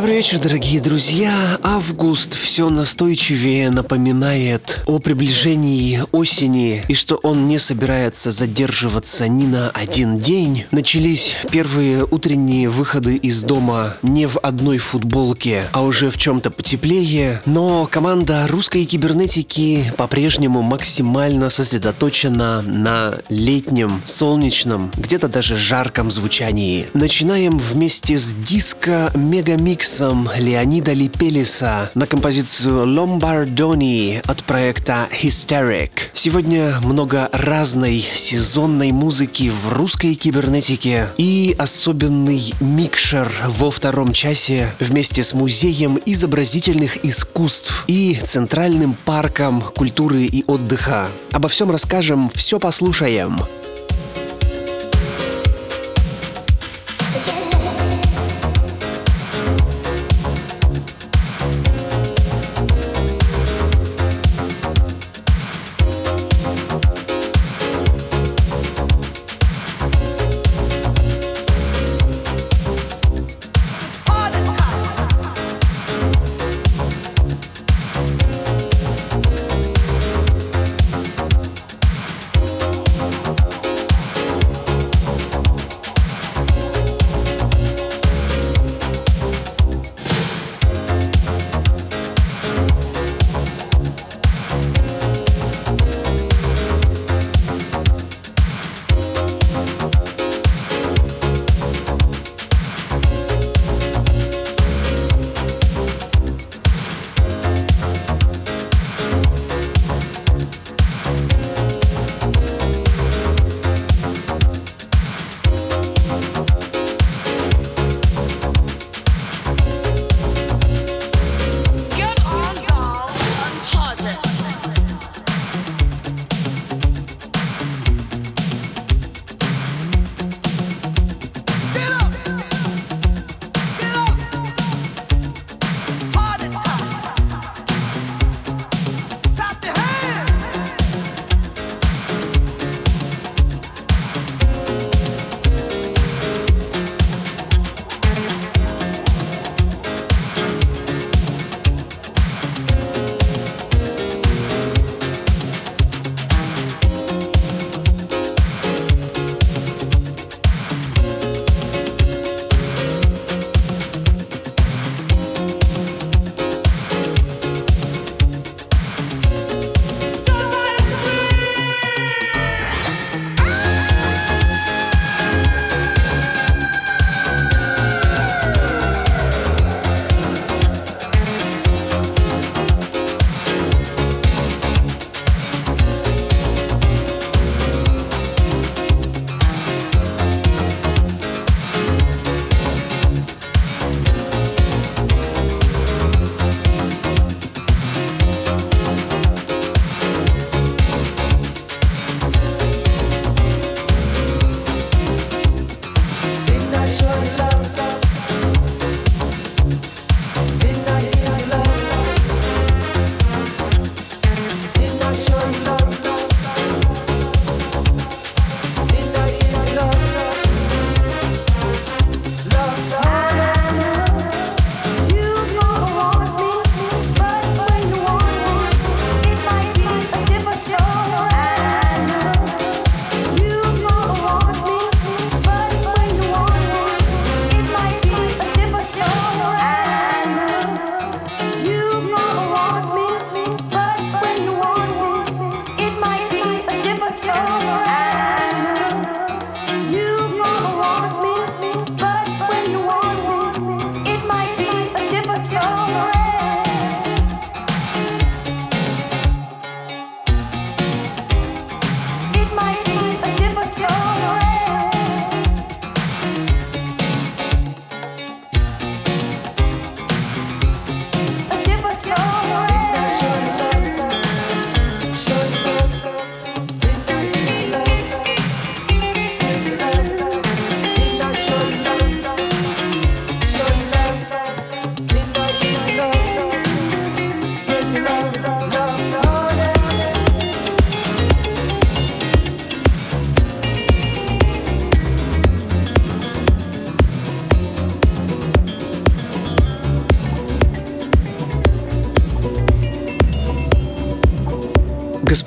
[0.00, 1.58] Добрый вечер, дорогие друзья.
[1.62, 9.68] Август все настойчивее напоминает о приближении осени и что он не собирается задерживаться ни на
[9.68, 10.64] один день.
[10.70, 17.42] Начались первые утренние выходы из дома не в одной футболке, а уже в чем-то потеплее.
[17.44, 26.88] Но команда русской кибернетики по-прежнему максимально сосредоточена на летнем, солнечном, где-то даже жарком звучании.
[26.94, 35.90] Начинаем вместе с диско Мегамикс ремиксом Леонида Липелиса на композицию Lombardoni от проекта Hysteric.
[36.12, 45.24] Сегодня много разной сезонной музыки в русской кибернетике и особенный микшер во втором часе вместе
[45.24, 51.08] с Музеем изобразительных искусств и Центральным парком культуры и отдыха.
[51.32, 53.40] Обо всем расскажем, все послушаем.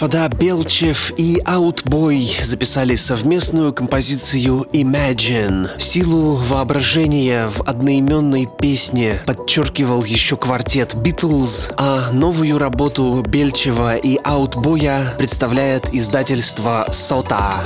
[0.03, 5.79] Господа Белчев и Аутбой записали совместную композицию Imagine.
[5.79, 15.05] Силу воображения в одноименной песне подчеркивал еще квартет Beatles, а новую работу Бельчева и Аутбоя
[15.17, 17.63] представляет издательство Сота.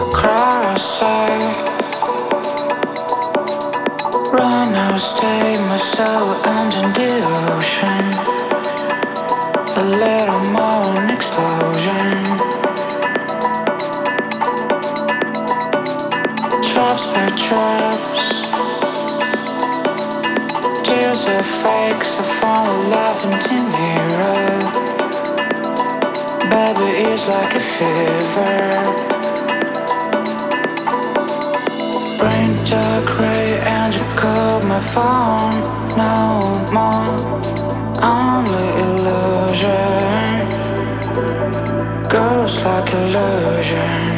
[9.77, 11.07] a little more an
[16.77, 18.25] Traps for traps.
[20.85, 24.53] Tears are fakes, I fall alive into mirror.
[26.51, 28.61] Baby, it's like a fever.
[32.19, 35.57] Brain dark gray and you call my phone
[35.97, 37.09] no more
[38.03, 40.45] only illusion
[42.07, 44.17] Ghost like illusion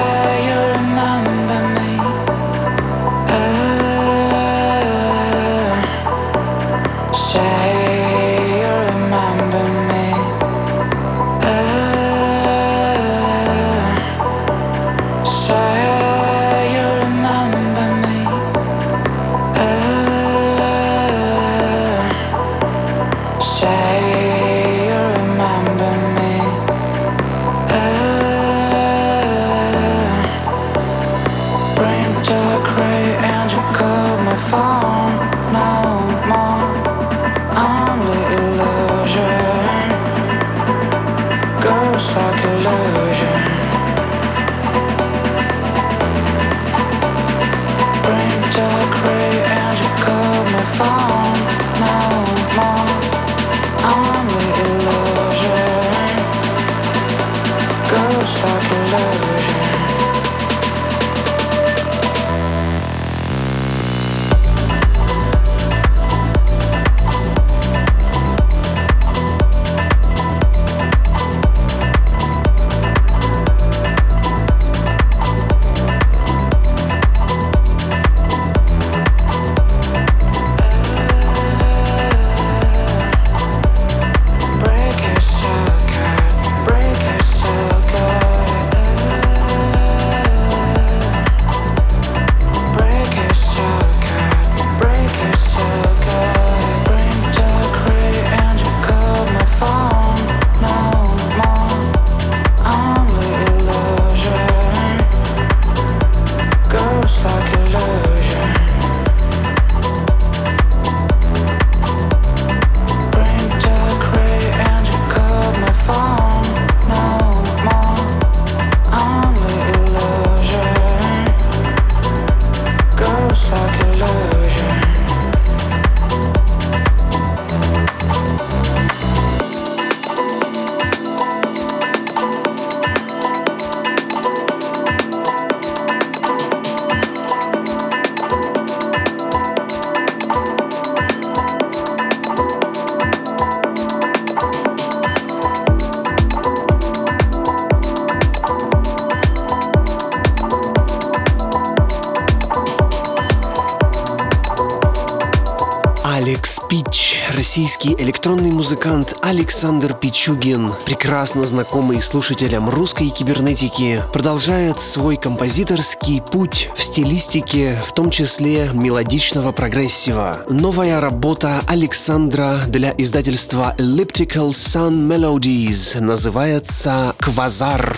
[159.61, 168.09] Александр Пичугин, прекрасно знакомый слушателям русской кибернетики, продолжает свой композиторский путь в стилистике, в том
[168.09, 170.39] числе мелодичного прогрессива.
[170.49, 177.95] Новая работа Александра для издательства Elliptical Sun Melodies называется «Квазар».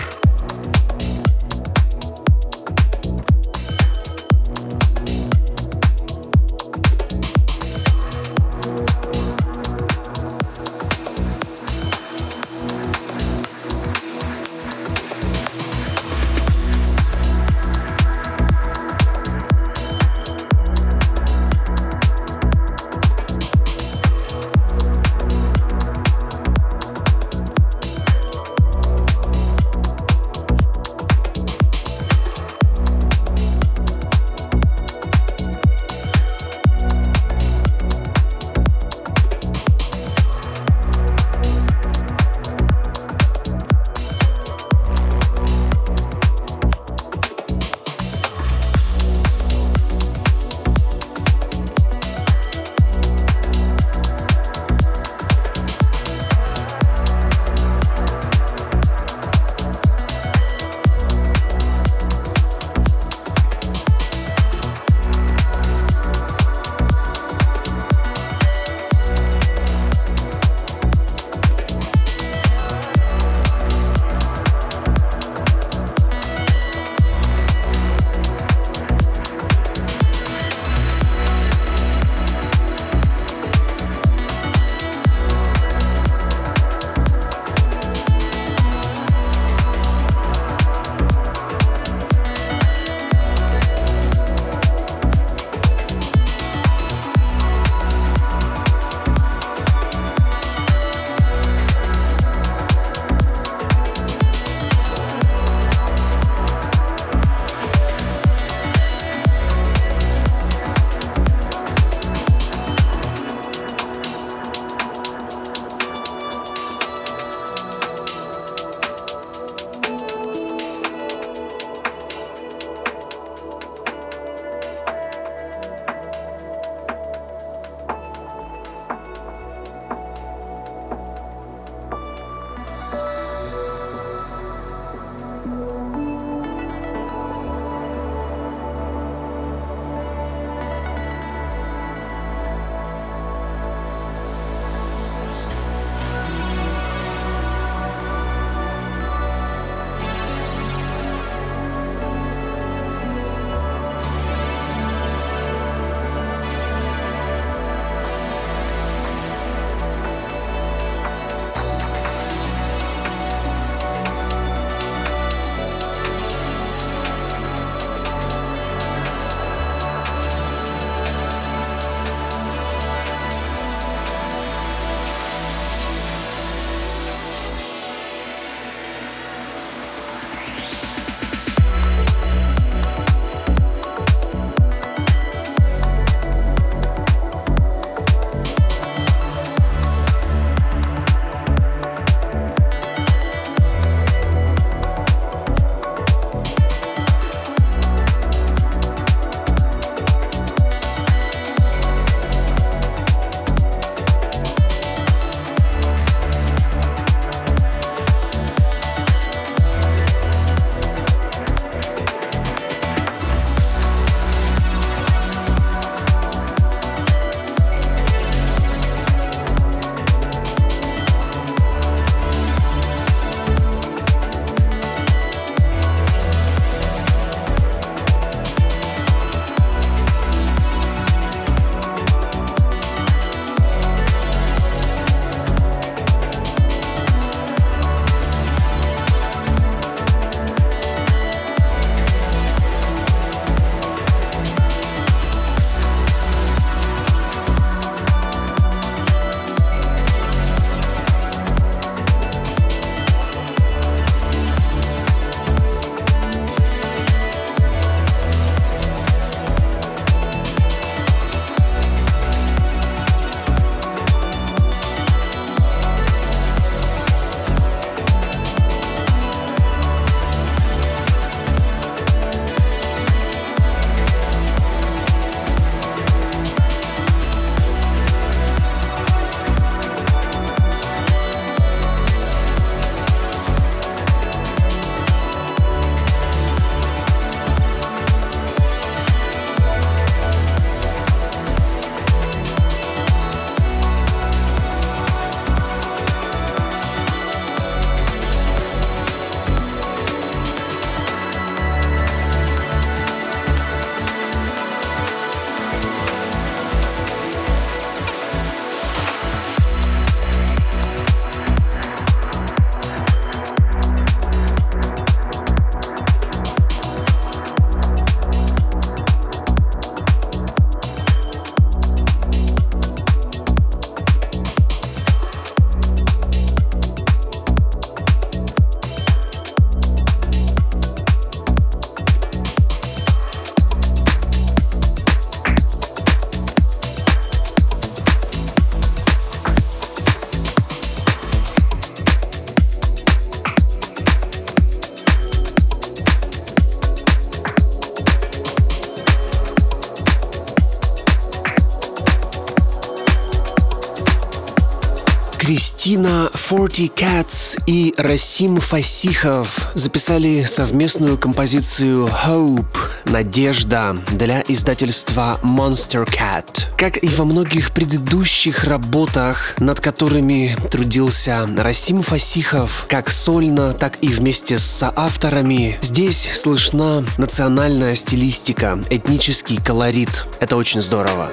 [355.83, 366.67] Кристина Forty Cats и Расим Фасихов записали совместную композицию Hope– Надежда для издательства Monster Cat.
[366.77, 374.07] Как и во многих предыдущих работах, над которыми трудился Расим Фасихов, как сольно, так и
[374.07, 380.25] вместе с соавторами, здесь слышна национальная стилистика, этнический колорит.
[380.39, 381.29] Это очень здорово.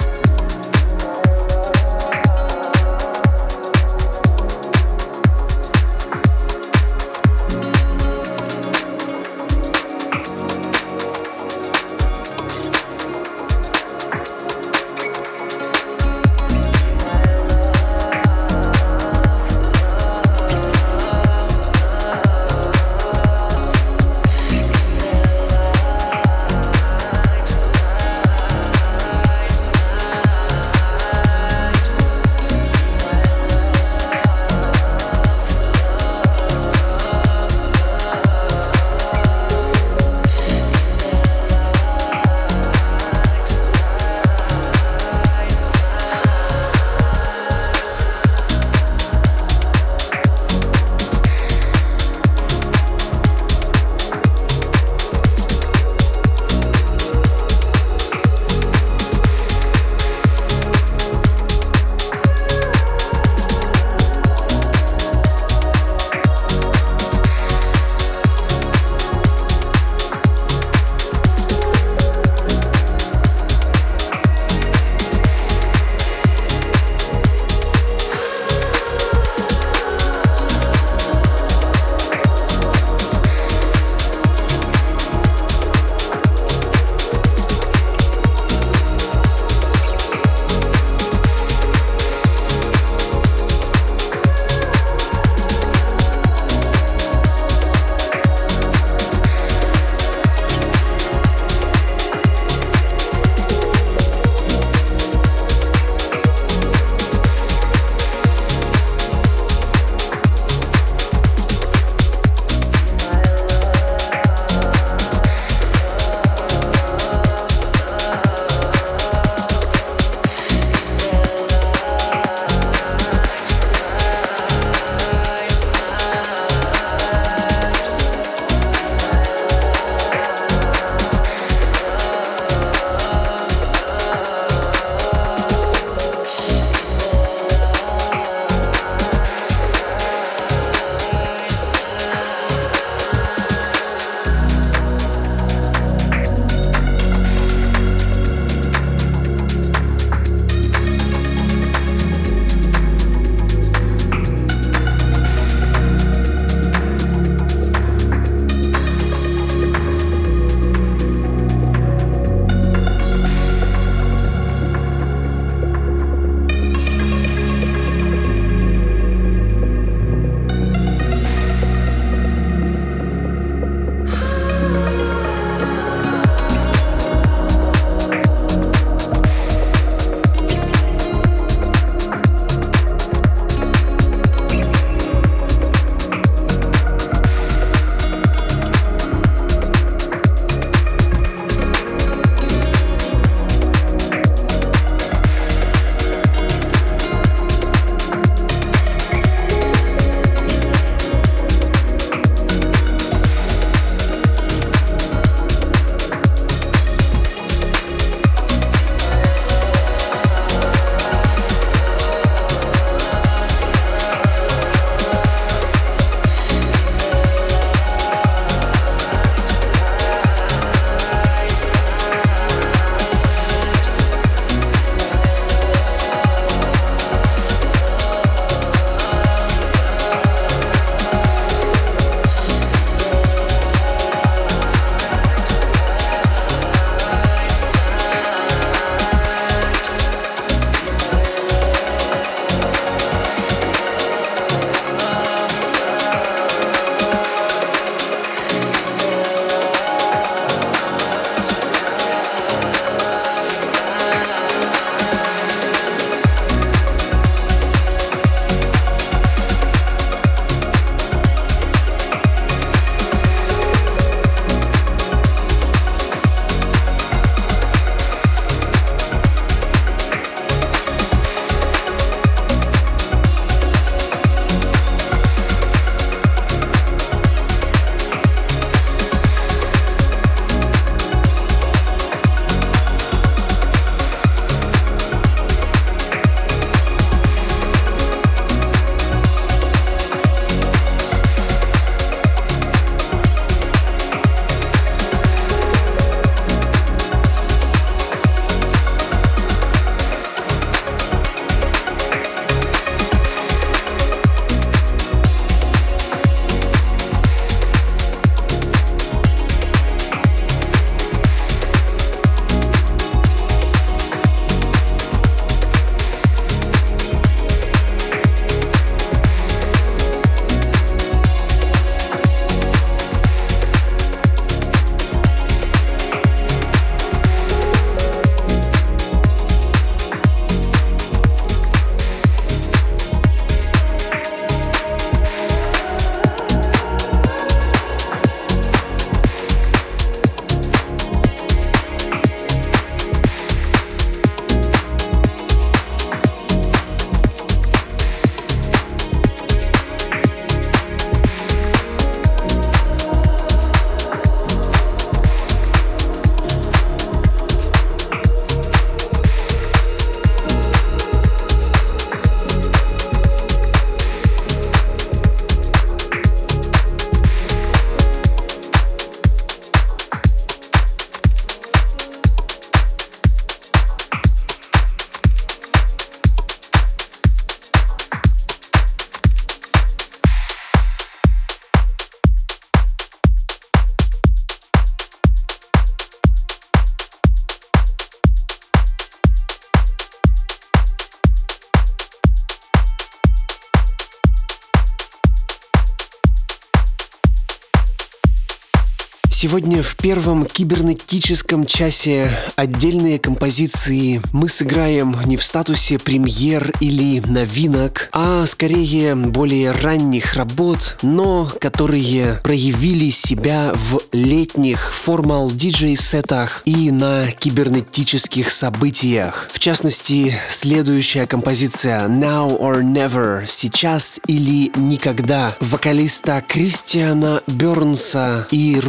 [399.60, 408.08] Сегодня в первом кибернетическом часе отдельные композиции мы сыграем не в статусе премьер или новинок,
[408.12, 417.26] а скорее более ранних работ, но которые проявили себя в летних формал диджей-сетах и на
[417.30, 419.46] кибернетических событиях.
[419.52, 428.80] В частности, следующая композиция Now or Never, сейчас или никогда, вокалиста Кристиана Бернса и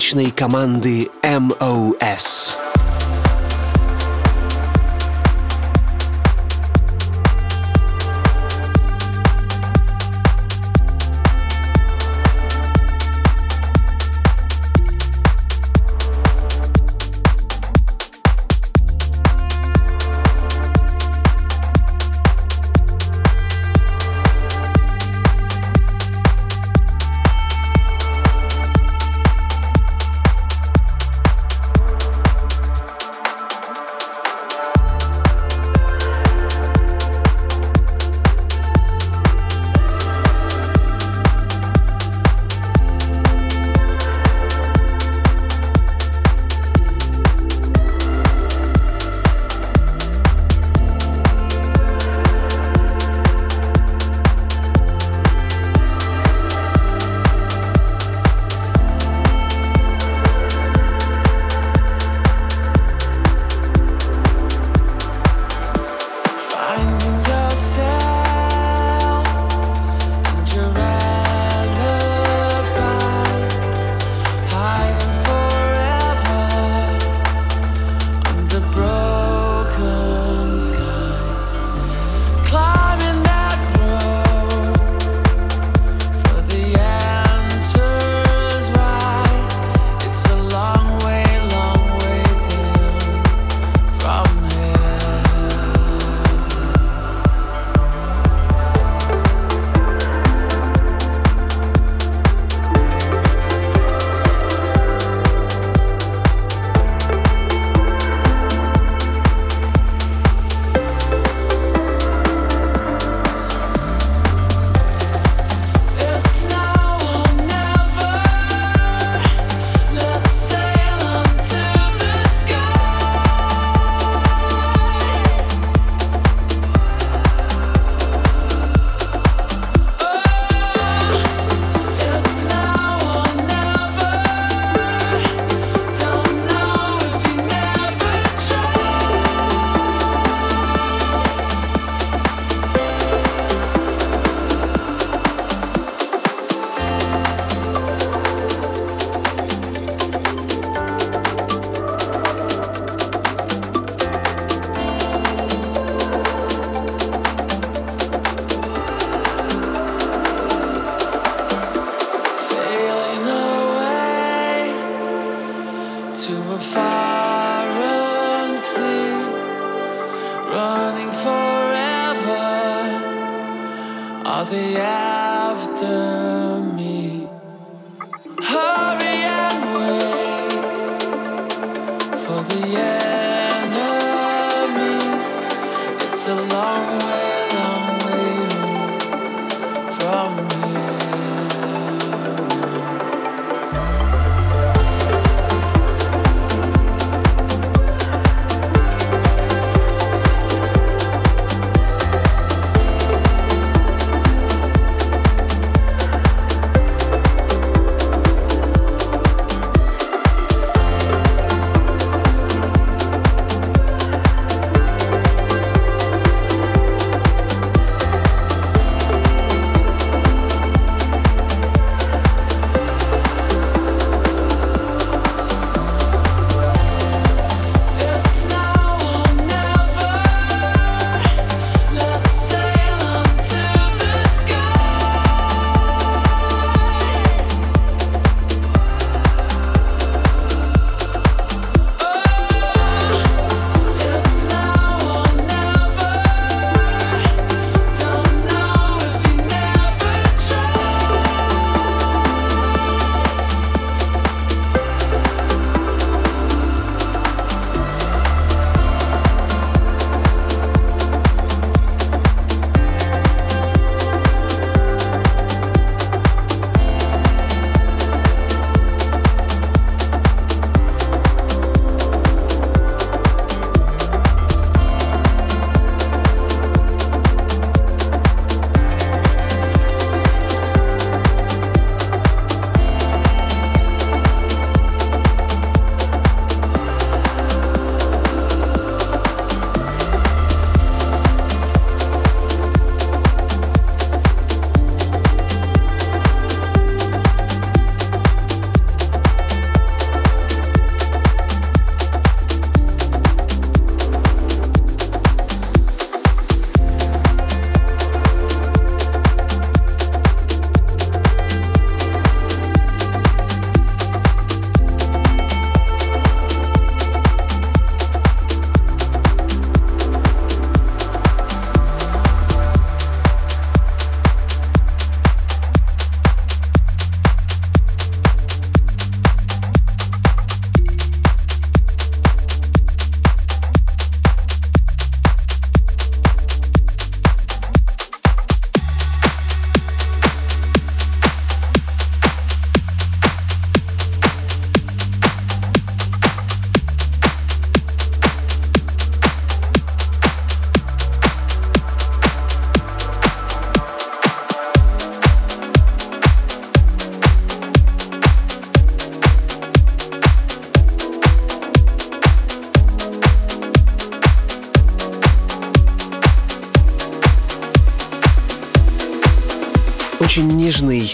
[0.00, 2.56] русскоязычной команды MOS.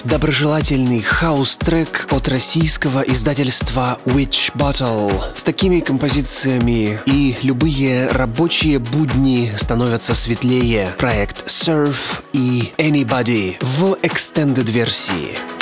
[0.07, 5.11] Доброжелательный хаус-трек от российского издательства Witch Bottle.
[5.35, 10.87] С такими композициями и любые рабочие будни становятся светлее.
[10.97, 15.56] Проект Surf и Anybody в extended версии.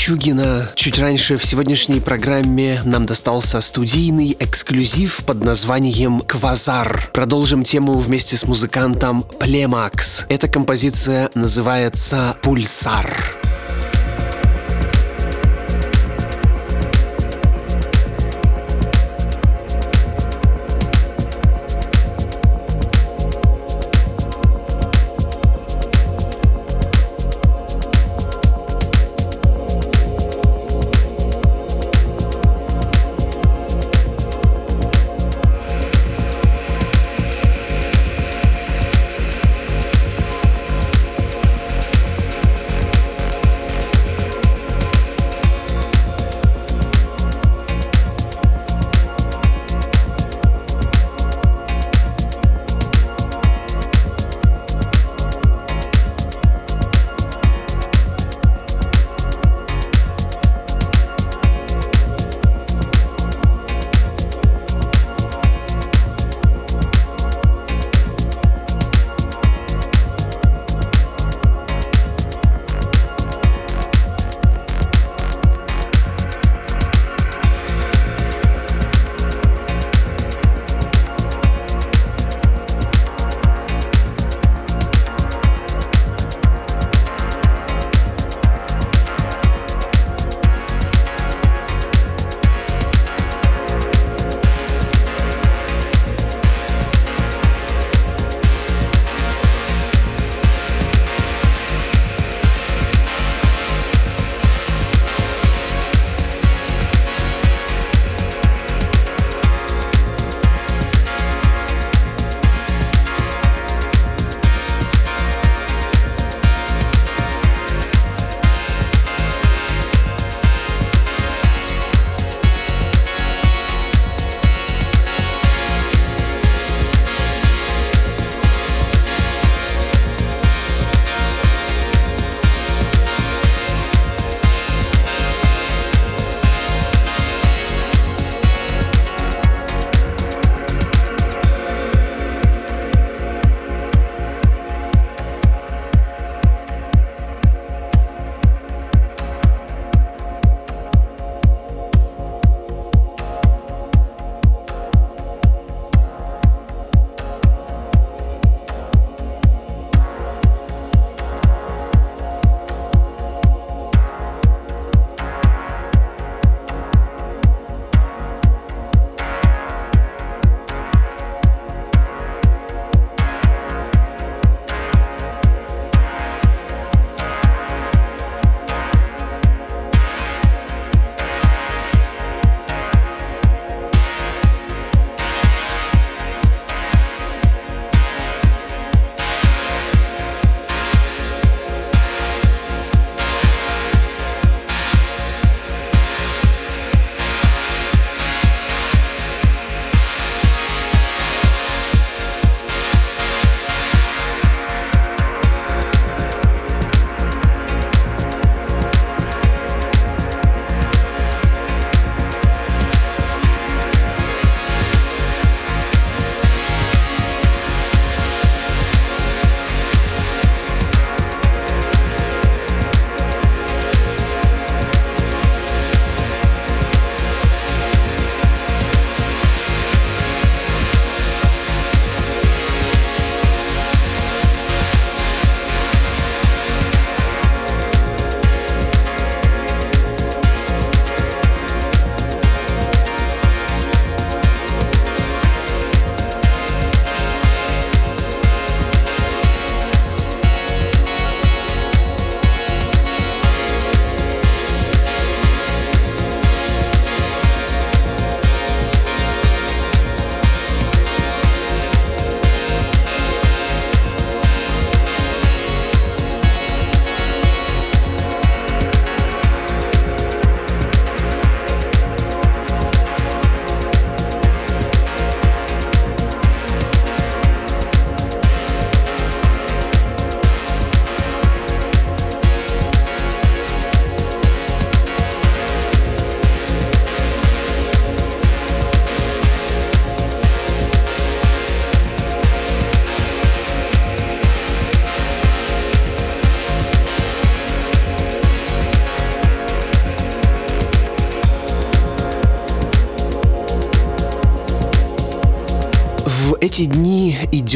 [0.00, 0.70] Пичугина.
[0.76, 7.10] Чуть раньше в сегодняшней программе нам достался студийный эксклюзив под названием «Квазар».
[7.12, 10.24] Продолжим тему вместе с музыкантом Племакс.
[10.30, 13.39] Эта композиция называется «Пульсар».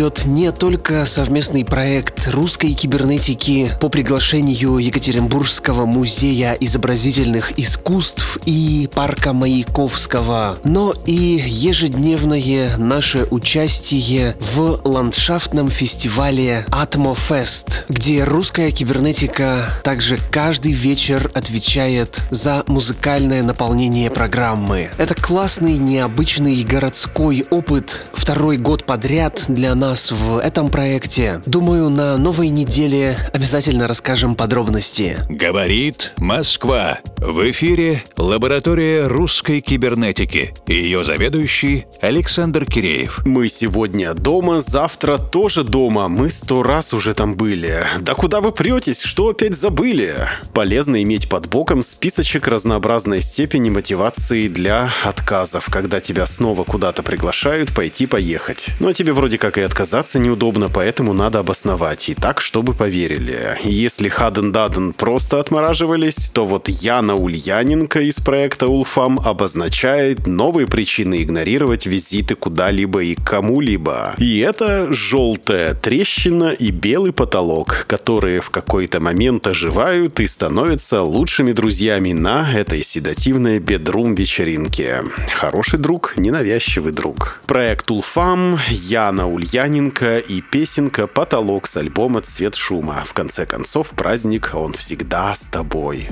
[0.05, 9.33] Идет не только совместный проект русской кибернетики по приглашению Екатеринбургского музея изобразительных искусств и парка
[9.33, 20.73] Маяковского, но и ежедневное наше участие в ландшафтном фестивале Атмофест, где русская кибернетика также каждый
[20.73, 24.91] вечер отвечает за музыкальное наполнение программы.
[24.99, 28.05] Это классный, необычный городской опыт.
[28.13, 31.41] Второй год подряд для нас в этом проекте.
[31.47, 35.19] Думаю, на новой неделе обязательно расскажем подробности.
[35.29, 36.99] Говорит Москва.
[37.19, 40.55] В эфире лаборатория русской кибернетики.
[40.67, 43.25] Ее заведующий Александр Киреев.
[43.25, 46.09] Мы сегодня дома, завтра тоже дома.
[46.09, 47.87] Мы сто раз уже там были.
[48.01, 49.01] Да куда вы претесь?
[49.01, 50.29] Что опять забыли?
[50.53, 57.73] Полезно иметь под боком списочек разнообразной степени мотивации для отказов, когда тебя снова куда-то приглашают
[57.75, 58.69] пойти-поехать.
[58.81, 62.09] Но тебе вроде как и отказаться неудобно, поэтому надо обосновать.
[62.09, 63.59] И так, чтобы поверили.
[63.65, 71.85] Если Хаден-Даден просто отмораживались, то вот Яна Ульяненко из проекта Улфам обозначает новые причины игнорировать
[71.85, 74.15] визиты куда-либо и кому-либо.
[74.17, 81.53] И это желтая трещина и белый потолок, которые в какой-то момент оживают и становятся лучшими
[81.53, 85.05] друзьями на этой седативной бедрум вечеринке.
[85.35, 87.43] Хороший друг, ненавязчивый друг.
[87.47, 89.74] Проект Улфам, Яна Ульяненко
[90.19, 93.03] и песенка «Потолок» с альбома «Цвет шума».
[93.05, 96.09] В конце концов, праздник «Он всегда с тобой».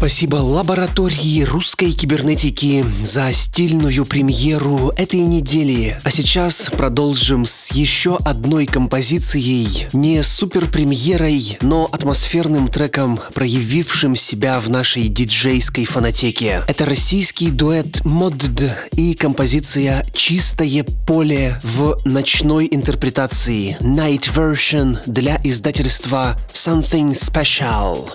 [0.00, 5.98] Спасибо лаборатории русской кибернетики за стильную премьеру этой недели.
[6.02, 14.58] А сейчас продолжим с еще одной композицией, не супер премьерой, но атмосферным треком, проявившим себя
[14.58, 16.62] в нашей диджейской фонотеке.
[16.66, 26.38] Это российский дуэт Модд и композиция «Чистое поле» в ночной интерпретации Night Version для издательства
[26.54, 28.10] Something Special.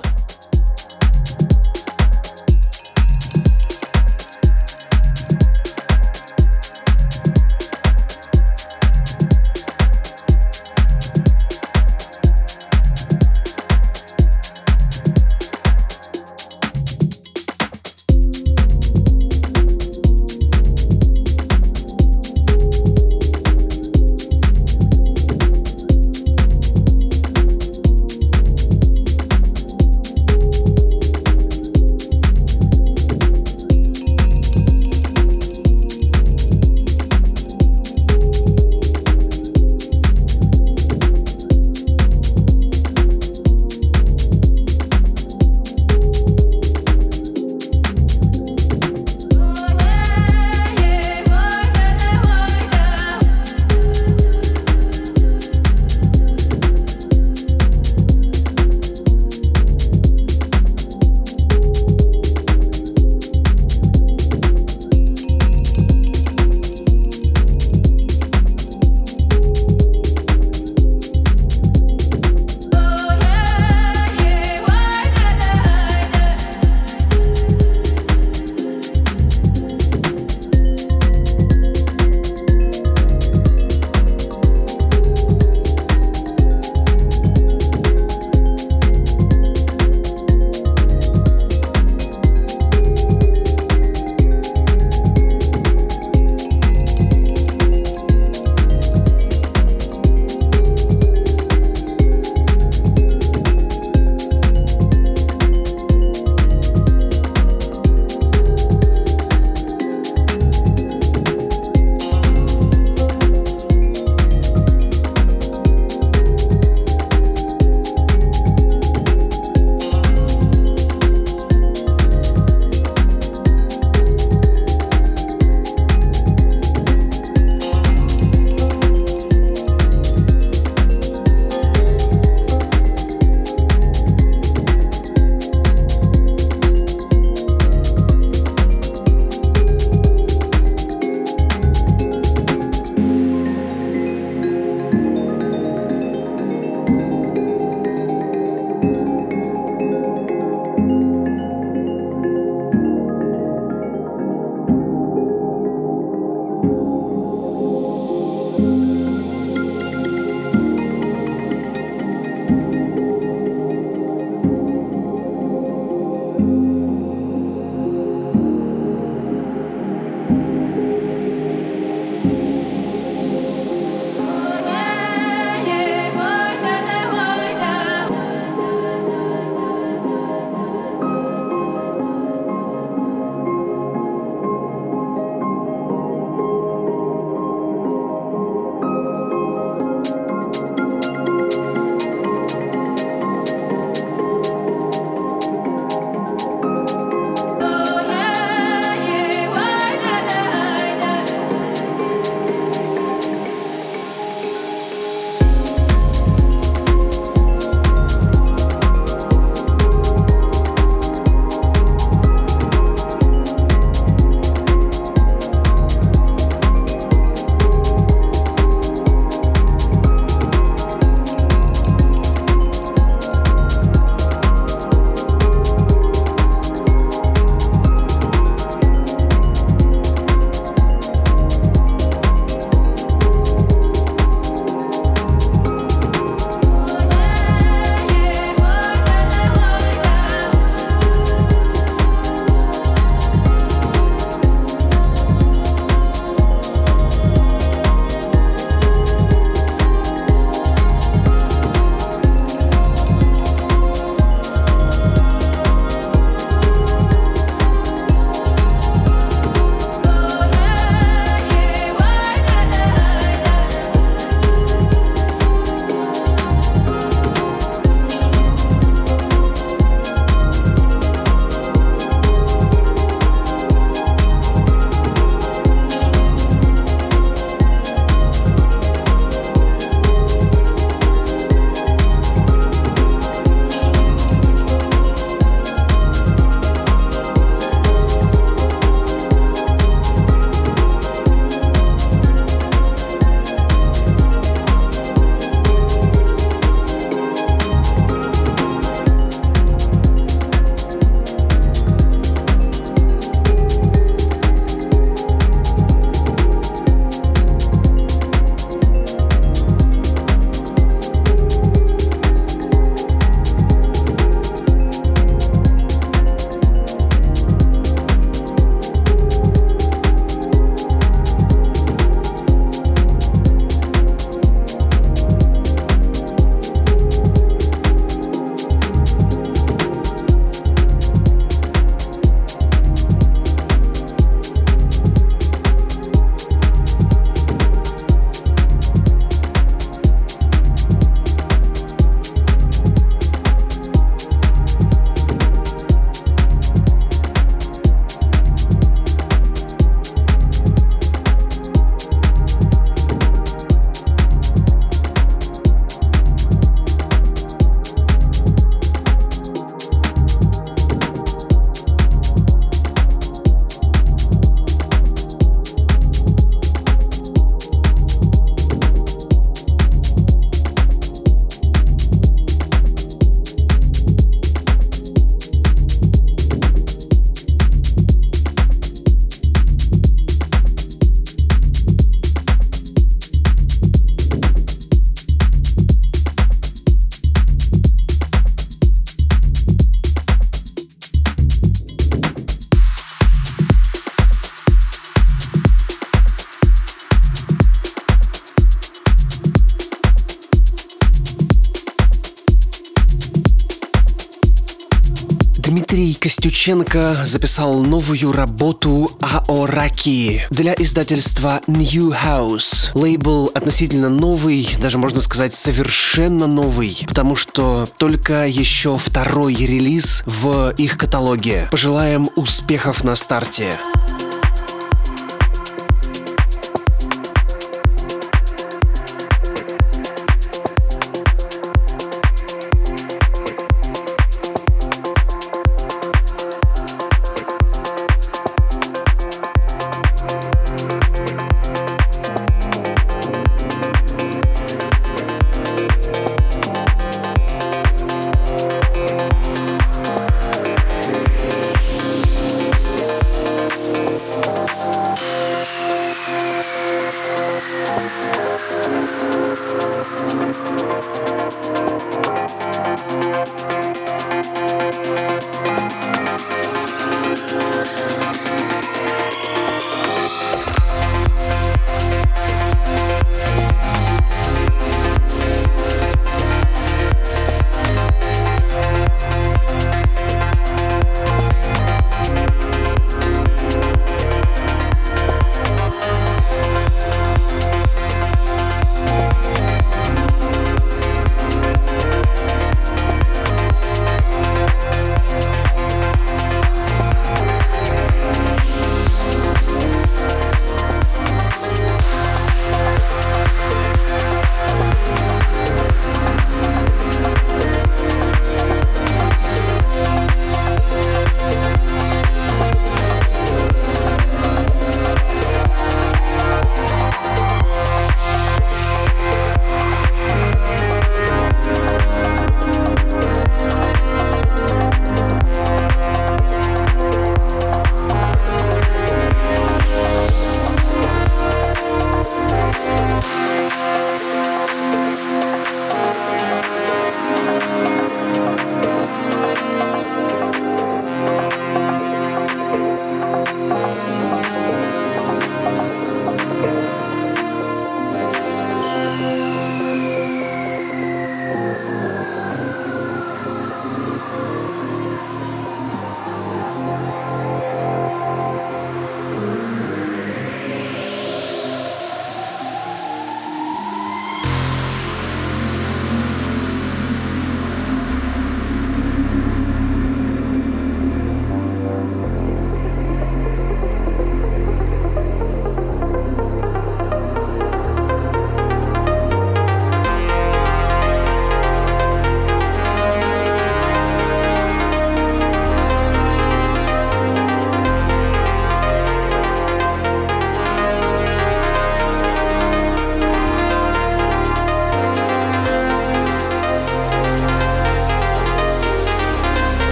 [405.76, 412.92] Дмитрий Костюченко записал новую работу Аораки для издательства New House.
[412.94, 420.74] Лейбл относительно новый, даже можно сказать совершенно новый, потому что только еще второй релиз в
[420.78, 421.68] их каталоге.
[421.72, 423.78] Пожелаем успехов на старте.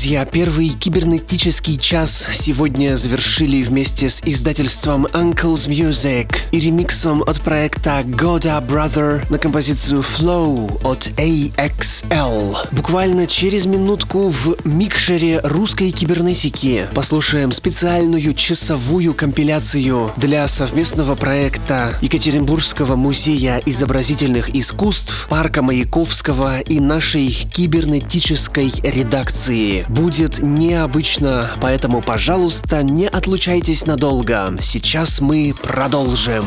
[0.00, 8.00] Друзья, первый кибернетический час сегодня завершили вместе с издательством Uncle's Music и ремиксом от проекта
[8.06, 12.56] Goda Brother на композицию Flow от AXL.
[12.72, 22.96] Буквально через минутку в микшере русской кибернетики послушаем специальную часовую компиляцию для совместного проекта Екатеринбургского
[22.96, 29.84] музея изобразительных искусств, парка Маяковского и нашей кибернетической редакции.
[29.90, 34.56] Будет необычно, поэтому, пожалуйста, не отлучайтесь надолго.
[34.60, 36.44] Сейчас мы продолжим.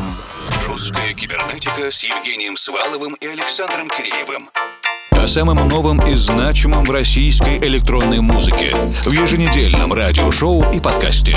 [0.66, 4.48] Русская кибернетика с Евгением Сваловым и Александром Киреевым.
[5.10, 11.36] О самом новом и значимом в российской электронной музыке в еженедельном радиошоу и подкасте.